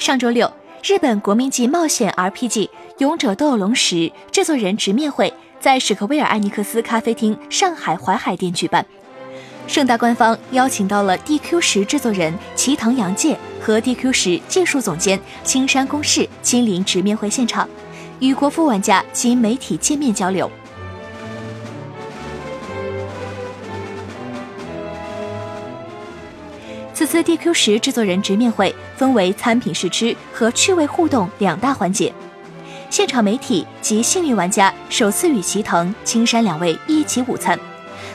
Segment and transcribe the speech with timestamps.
[0.00, 0.50] 上周六，
[0.82, 2.68] 日本国民级冒险 RPG
[3.00, 3.96] 《勇者斗龙十》
[4.32, 5.30] 制作人直面会
[5.60, 8.84] 在史克威尔艾尼克斯咖啡厅上海淮海店举办。
[9.66, 17.68] 盛大官方邀请到了 DQ 十制作人齐藤洋介和 DQ 十技术总监青山公士亲临直面会现场，
[18.20, 20.50] 与国服玩家及媒体见面交流。
[27.00, 32.12] 此次 DQ 十制作人直面会分为餐品试吃和趣味互动两大环节，
[32.90, 37.58] 现场媒体及幸运玩家首次与齐藤、青山两位一起午餐，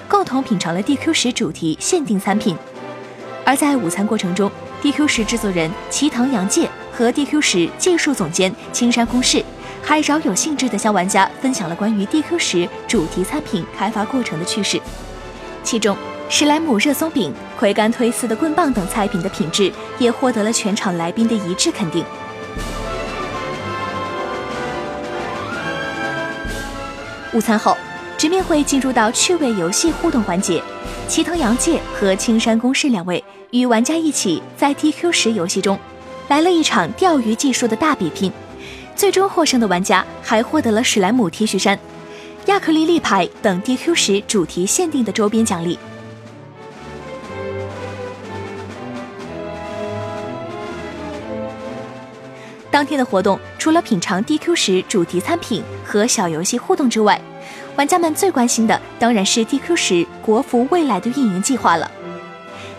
[0.07, 2.55] 共同品尝了 DQ 十主题限定餐品。
[3.43, 4.51] 而在午餐过程中
[4.83, 9.43] ，DQ 十制作人齐藤洋介和 DQ 十技术总监青山公士
[9.81, 14.79] 还饶有兴致地向玩家分享了关于 DQ 十主题餐品开发过程的趣事，
[15.63, 15.97] 其中。
[16.27, 22.03] 史莱姆热松饼、葵干推丝的棍棒等菜品的品质也获得了全场来宾的一致肯定。
[27.31, 27.77] 午餐后，
[28.17, 30.61] 直面会进入到趣味游戏互动环节，
[31.07, 35.77] 齐藤洋介和青山公士两位与玩家一起在 DQ 十游戏中
[36.27, 38.31] 来了一场钓鱼技术的大比拼，
[38.95, 41.77] 最终获胜的玩家还获得了史莱姆 T 恤衫、
[42.47, 45.77] 亚克力立牌等 DQ 十主题限定的周边奖励。
[52.75, 57.17] 当天的活动除了品尝 DQ 十主题餐品和小游戏互动之外，
[57.77, 61.89] 玩家们最关心的当然是 DQ 十国服未来的运营计划了。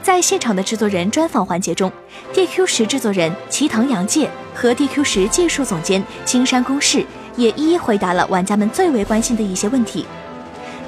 [0.03, 1.91] 在现场的制作人专访环节中
[2.35, 7.03] ，DQ 十制作人齐藤洋介和 DQ 十技术总监青山公士
[7.35, 10.05] 也一一回答了玩家们最为关心的一些问题。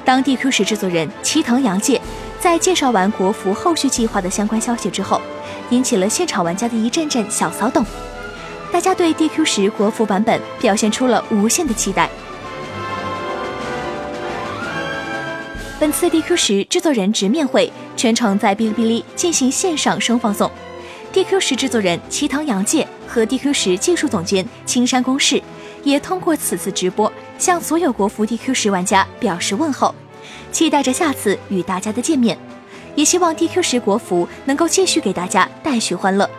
[0.05, 1.99] 当 DQ 十制作人齐藤洋介
[2.39, 5.19] 在介绍完国服后续计划的相关消息之后，
[5.71, 7.83] 引起了现场玩家的一阵阵小骚动。
[8.71, 12.09] 大家对 DQ 十国服版本表现出了无限的期待。
[15.79, 20.51] 本次 DQ 十制作人直面会全程在哔哩哔哩进行线上声放送
[21.13, 25.41] ，DQ 十制作人齐藤洋介和 DQ 十技术总监青山公士
[25.83, 29.95] 也通过此次直播向所有国服 DQ 十玩家表示问候，
[30.51, 32.37] 期待着下次与大家的见面，
[32.95, 36.29] 也希望 DQ 十国服能够继续给大家带去欢乐。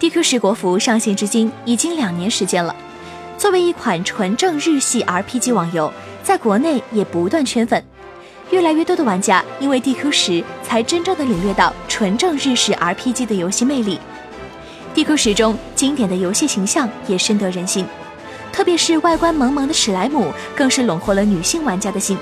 [0.00, 2.74] DQ 十国服上线至今已经两年时间了。
[3.36, 5.92] 作为一款纯正日系 RPG 网游，
[6.22, 7.82] 在国内也不断圈粉，
[8.50, 13.98] 越来越多的玩家因为 DQ 十才真正的领略到纯正日式 RPG 的游戏魅力。
[14.94, 17.84] DQ 十中经典的游戏形象也深得人心，
[18.52, 22.16] 特别是外观萌萌的史莱姆，更是笼获了女性玩家的心。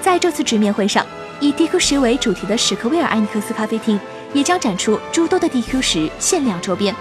[0.00, 1.06] 在这次直面会上，
[1.38, 3.98] 以 DQ 十为主题的史克威尔艾尼克斯咖啡厅。
[4.32, 6.94] 也将展出诸多的 DQ 十限量周边，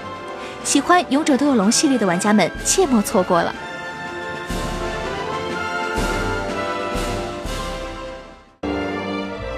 [0.64, 3.54] 喜欢《勇者斗恶龙》系列的玩家们切莫错过了。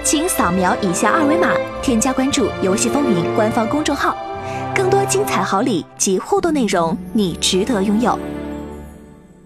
[0.04, 4.14] 请扫描以下二维码，添加关注“游戏风云”官方公众号，
[4.74, 8.18] 更多精彩好礼及互动内容，你值得拥有。